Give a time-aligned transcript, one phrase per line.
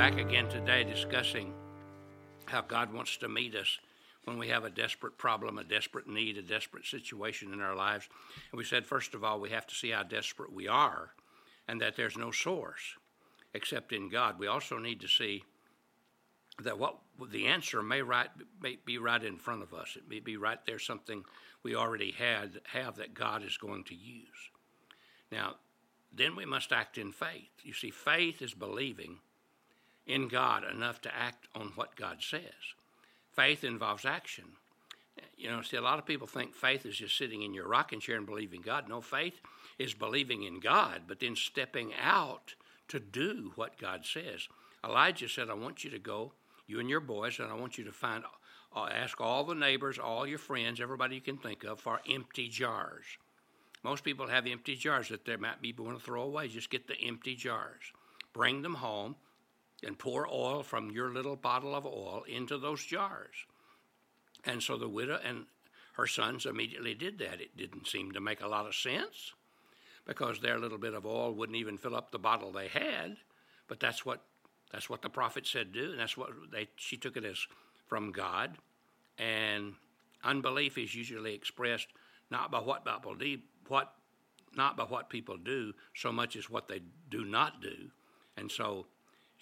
[0.00, 1.52] back again today discussing
[2.46, 3.78] how God wants to meet us
[4.24, 8.08] when we have a desperate problem, a desperate need, a desperate situation in our lives.
[8.50, 11.10] And we said, first of all, we have to see how desperate we are
[11.68, 12.96] and that there's no source
[13.52, 14.38] except in God.
[14.38, 15.44] We also need to see
[16.62, 16.96] that what
[17.30, 18.30] the answer may right
[18.62, 19.98] may be right in front of us.
[19.98, 21.24] It may be right there, something
[21.62, 24.48] we already had have that God is going to use.
[25.30, 25.56] Now,
[26.10, 27.50] then we must act in faith.
[27.64, 29.18] You see, faith is believing
[30.10, 32.74] in God enough to act on what God says.
[33.32, 34.44] Faith involves action.
[35.36, 38.00] You know, see, a lot of people think faith is just sitting in your rocking
[38.00, 38.88] chair and believing God.
[38.88, 39.40] No, faith
[39.78, 42.54] is believing in God, but then stepping out
[42.88, 44.48] to do what God says.
[44.84, 46.32] Elijah said, I want you to go,
[46.66, 48.24] you and your boys, and I want you to find,
[48.74, 52.48] uh, ask all the neighbors, all your friends, everybody you can think of, for empty
[52.48, 53.04] jars.
[53.82, 56.48] Most people have empty jars that they might be going to throw away.
[56.48, 57.92] Just get the empty jars,
[58.32, 59.16] bring them home,
[59.84, 63.34] and pour oil from your little bottle of oil into those jars.
[64.44, 65.46] And so the widow and
[65.94, 67.40] her sons immediately did that.
[67.40, 69.32] It didn't seem to make a lot of sense
[70.06, 73.16] because their little bit of oil wouldn't even fill up the bottle they had,
[73.68, 74.22] but that's what
[74.72, 77.38] that's what the prophet said do, and that's what they she took it as
[77.86, 78.56] from God.
[79.18, 79.74] And
[80.24, 81.88] unbelief is usually expressed
[82.30, 83.92] not by what people do, what
[84.56, 87.90] not by what people do so much as what they do not do.
[88.36, 88.86] And so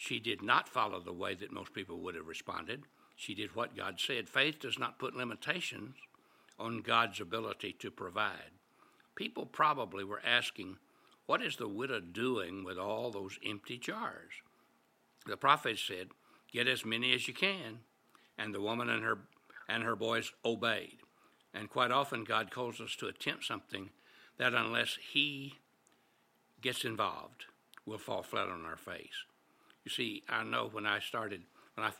[0.00, 2.84] she did not follow the way that most people would have responded.
[3.16, 4.28] She did what God said.
[4.28, 5.96] Faith does not put limitations
[6.56, 8.52] on God's ability to provide.
[9.16, 10.76] People probably were asking,
[11.26, 14.30] What is the widow doing with all those empty jars?
[15.26, 16.10] The prophet said,
[16.52, 17.80] Get as many as you can.
[18.38, 19.18] And the woman and her,
[19.68, 20.98] and her boys obeyed.
[21.52, 23.90] And quite often, God calls us to attempt something
[24.36, 25.54] that, unless He
[26.62, 27.46] gets involved,
[27.84, 29.24] will fall flat on our face.
[29.88, 31.92] You see, I know when I started, when I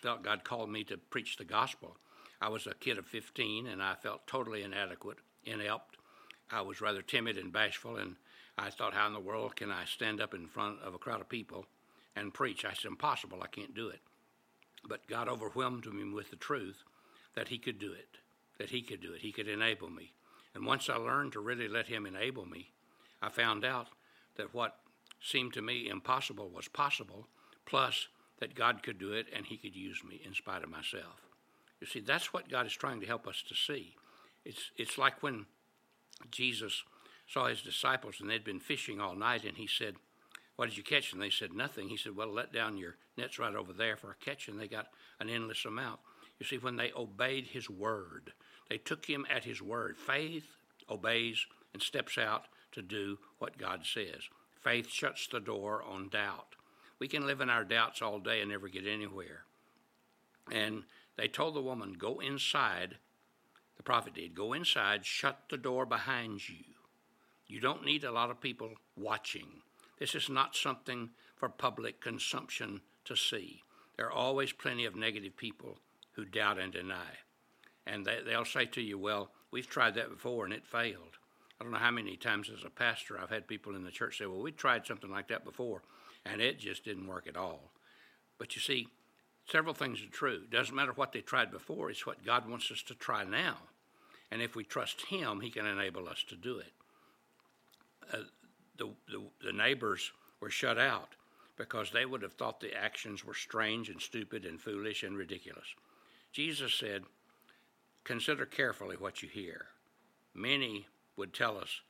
[0.00, 1.96] felt God called me to preach the gospel,
[2.40, 5.96] I was a kid of 15 and I felt totally inadequate, inept.
[6.48, 8.14] I was rather timid and bashful, and
[8.56, 11.20] I thought, how in the world can I stand up in front of a crowd
[11.20, 11.66] of people
[12.14, 12.64] and preach?
[12.64, 13.98] I said, impossible, I can't do it.
[14.88, 16.84] But God overwhelmed me with the truth
[17.34, 18.18] that He could do it,
[18.58, 20.12] that He could do it, He could enable me.
[20.54, 22.70] And once I learned to really let Him enable me,
[23.20, 23.88] I found out
[24.36, 24.76] that what
[25.22, 27.28] seemed to me impossible was possible,
[27.66, 28.08] plus
[28.40, 31.22] that God could do it and He could use me in spite of myself.
[31.80, 33.94] You see, that's what God is trying to help us to see.
[34.44, 35.46] It's, it's like when
[36.30, 36.82] Jesus
[37.26, 39.94] saw his disciples and they'd been fishing all night and he said,
[40.56, 41.12] What did you catch?
[41.12, 41.88] And they said, Nothing.
[41.88, 44.48] He said, Well, let down your nets right over there for a catch.
[44.48, 44.88] And they got
[45.20, 46.00] an endless amount.
[46.38, 48.32] You see, when they obeyed his word,
[48.68, 49.96] they took him at his word.
[49.96, 50.46] Faith
[50.90, 54.28] obeys and steps out to do what God says.
[54.62, 56.54] Faith shuts the door on doubt.
[56.98, 59.44] We can live in our doubts all day and never get anywhere.
[60.50, 60.84] And
[61.16, 62.96] they told the woman, Go inside.
[63.76, 64.34] The prophet did.
[64.34, 66.64] Go inside, shut the door behind you.
[67.46, 69.48] You don't need a lot of people watching.
[69.98, 73.62] This is not something for public consumption to see.
[73.96, 75.78] There are always plenty of negative people
[76.12, 77.18] who doubt and deny.
[77.86, 81.18] And they, they'll say to you, Well, we've tried that before and it failed.
[81.60, 84.18] I don't know how many times as a pastor I've had people in the church
[84.18, 85.82] say, Well, we tried something like that before,
[86.24, 87.70] and it just didn't work at all.
[88.38, 88.88] But you see,
[89.50, 90.40] several things are true.
[90.44, 93.58] It doesn't matter what they tried before, it's what God wants us to try now.
[94.30, 96.72] And if we trust Him, He can enable us to do it.
[98.12, 98.18] Uh,
[98.78, 101.10] the, the, the neighbors were shut out
[101.56, 105.66] because they would have thought the actions were strange and stupid and foolish and ridiculous.
[106.32, 107.02] Jesus said,
[108.04, 109.66] Consider carefully what you hear.
[110.34, 111.80] Many would tell us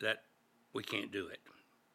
[0.00, 0.22] that
[0.72, 1.40] we can't do it.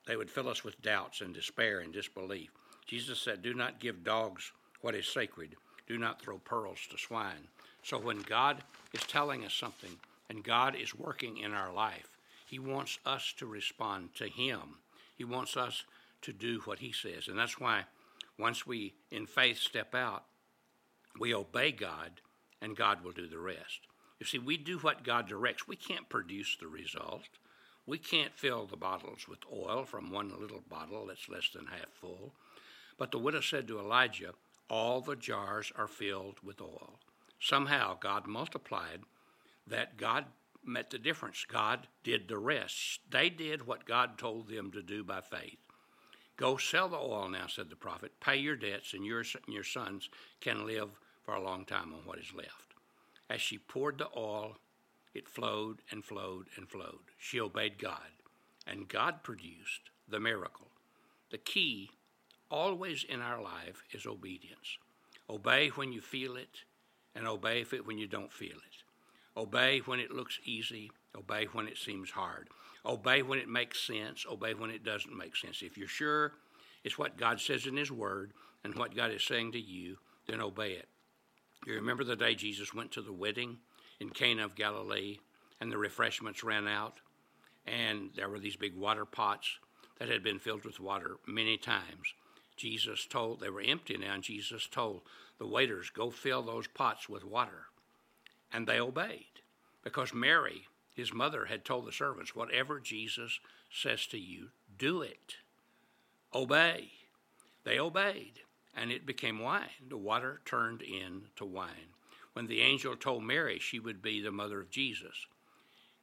[0.06, 2.50] They would fill us with doubts and despair and disbelief.
[2.86, 5.56] Jesus said, Do not give dogs what is sacred,
[5.88, 7.48] do not throw pearls to swine.
[7.84, 9.92] So when God is telling us something
[10.30, 14.78] and God is working in our life, He wants us to respond to Him.
[15.18, 15.84] He wants us
[16.22, 17.28] to do what He says.
[17.28, 17.84] And that's why
[18.38, 20.24] once we, in faith, step out,
[21.20, 22.22] we obey God,
[22.62, 23.88] and God will do the rest.
[24.20, 25.68] You see, we do what God directs.
[25.68, 27.30] We can't produce the result.
[27.86, 31.90] We can't fill the bottles with oil from one little bottle that's less than half
[31.94, 32.34] full.
[32.98, 34.34] But the widow said to Elijah,
[34.70, 37.00] All the jars are filled with oil.
[37.40, 39.02] Somehow God multiplied
[39.68, 40.26] that God
[40.66, 41.46] met the difference.
[41.48, 43.00] God did the rest.
[43.10, 45.58] They did what God told them to do by faith.
[46.36, 48.12] Go sell the oil now, said the prophet.
[48.20, 50.10] Pay your debts, and your, and your sons
[50.40, 50.90] can live
[51.24, 52.67] for a long time on what is left.
[53.30, 54.58] As she poured the oil,
[55.14, 57.12] it flowed and flowed and flowed.
[57.18, 58.12] She obeyed God,
[58.66, 60.68] and God produced the miracle.
[61.32, 61.92] The key
[62.50, 64.78] always in our life is obedience.
[65.30, 66.64] Obey when you feel it,
[67.16, 68.84] and obey it when you don't feel it.
[69.36, 72.48] Obey when it looks easy, obey when it seems hard.
[72.86, 75.62] Obey when it makes sense, obey when it doesn't make sense.
[75.62, 76.34] If you're sure
[76.84, 78.32] it's what God says in His Word
[78.64, 79.98] and what God is saying to you,
[80.28, 80.88] then obey it.
[81.66, 83.58] You remember the day Jesus went to the wedding
[84.00, 85.18] in Cana of Galilee
[85.60, 87.00] and the refreshments ran out,
[87.66, 89.58] and there were these big water pots
[90.00, 92.14] that had been filled with water many times.
[92.56, 95.02] Jesus told, they were empty now, and Jesus told
[95.38, 97.68] the waiters, Go fill those pots with water.
[98.52, 99.42] And they obeyed
[99.84, 103.40] because Mary, his mother, had told the servants, Whatever Jesus
[103.72, 105.36] says to you, do it.
[106.34, 106.92] Obey.
[107.64, 108.42] They obeyed,
[108.78, 109.70] and it became wine.
[109.90, 111.94] The water turned into wine.
[112.34, 115.26] When the angel told Mary she would be the mother of Jesus,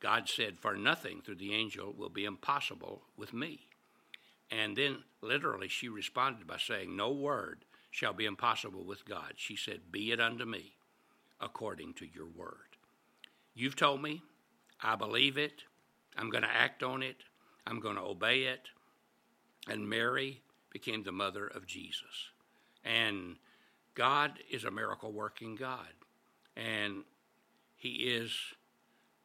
[0.01, 3.69] God said, For nothing through the angel will be impossible with me.
[4.51, 9.35] And then literally she responded by saying, No word shall be impossible with God.
[9.37, 10.75] She said, Be it unto me
[11.41, 12.77] according to your word.
[13.55, 14.23] You've told me,
[14.83, 15.63] I believe it,
[16.17, 17.17] I'm going to act on it,
[17.67, 18.69] I'm going to obey it.
[19.69, 22.34] And Mary became the mother of Jesus.
[22.85, 23.37] And
[23.95, 25.93] God is a miracle working God.
[26.57, 27.05] And
[27.77, 28.33] He is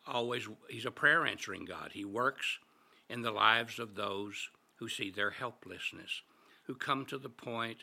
[0.07, 1.91] always, He's a prayer answering God.
[1.93, 2.59] He works
[3.09, 6.21] in the lives of those who see their helplessness,
[6.63, 7.79] who come to the point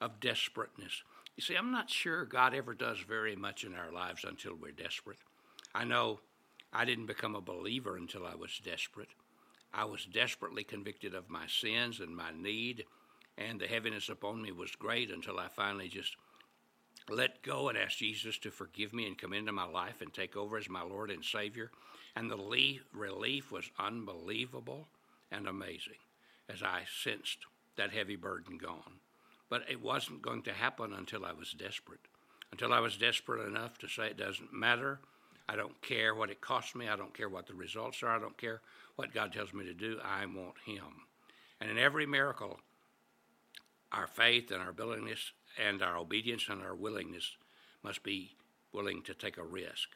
[0.00, 1.02] of desperateness.
[1.36, 4.72] You see, I'm not sure God ever does very much in our lives until we're
[4.72, 5.18] desperate.
[5.74, 6.20] I know
[6.72, 9.08] I didn't become a believer until I was desperate.
[9.72, 12.84] I was desperately convicted of my sins and my need,
[13.36, 16.16] and the heaviness upon me was great until I finally just
[17.10, 20.36] let go and asked Jesus to forgive me and come into my life and take
[20.36, 21.70] over as my Lord and Savior.
[22.16, 24.88] And the relief was unbelievable
[25.30, 25.98] and amazing
[26.48, 27.38] as I sensed
[27.76, 29.00] that heavy burden gone.
[29.50, 32.00] But it wasn't going to happen until I was desperate.
[32.52, 35.00] Until I was desperate enough to say it doesn't matter.
[35.48, 36.88] I don't care what it costs me.
[36.88, 38.16] I don't care what the results are.
[38.16, 38.62] I don't care
[38.96, 39.98] what God tells me to do.
[40.02, 40.84] I want Him.
[41.60, 42.60] And in every miracle,
[43.94, 45.32] our faith and our willingness
[45.62, 47.36] and our obedience and our willingness
[47.82, 48.34] must be
[48.72, 49.90] willing to take a risk.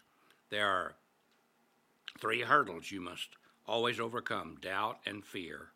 [0.51, 0.95] There are
[2.21, 3.31] three hurdles you must
[3.67, 5.69] always overcome doubt and fear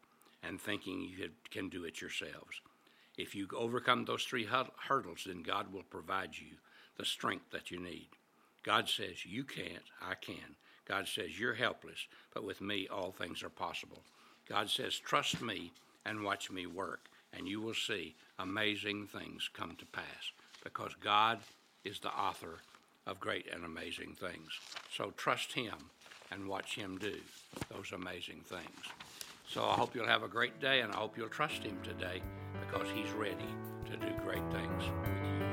[0.43, 2.61] and thinking you can do it yourselves.
[3.19, 4.47] If you overcome those three
[4.89, 6.57] hurdles, then God will provide you
[6.97, 8.09] the strength that you need.
[8.63, 10.57] God says, You can't, I can.
[10.89, 14.03] God says, You're helpless, but with me all things are possible.
[14.49, 15.73] God says, Trust me
[16.05, 20.33] and watch me work, and you will see amazing things come to pass
[20.65, 21.39] because God
[21.85, 22.59] is the author
[23.07, 24.53] of great and amazing things.
[24.97, 25.75] So trust Him
[26.31, 27.17] and watch Him do
[27.71, 28.87] those amazing things.
[29.49, 32.23] So I hope you'll have a great day and I hope you'll trust Him today
[32.61, 33.37] because He's ready
[33.87, 35.52] to do great things.